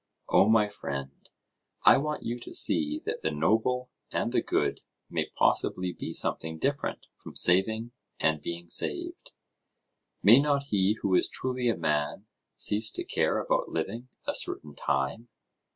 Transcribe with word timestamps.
O 0.29 0.49
my 0.49 0.67
friend! 0.67 1.29
I 1.83 1.97
want 1.97 2.23
you 2.23 2.39
to 2.39 2.55
see 2.55 3.03
that 3.05 3.21
the 3.21 3.29
noble 3.29 3.91
and 4.11 4.31
the 4.31 4.41
good 4.41 4.79
may 5.11 5.29
possibly 5.37 5.93
be 5.93 6.11
something 6.11 6.57
different 6.57 7.05
from 7.21 7.35
saving 7.35 7.91
and 8.19 8.41
being 8.41 8.67
saved:—May 8.67 10.39
not 10.39 10.63
he 10.63 10.97
who 11.03 11.13
is 11.13 11.29
truly 11.29 11.69
a 11.69 11.77
man 11.77 12.25
cease 12.55 12.89
to 12.93 13.03
care 13.03 13.37
about 13.39 13.69
living 13.69 14.07
a 14.25 14.33
certain 14.33 14.73
time? 14.73 15.29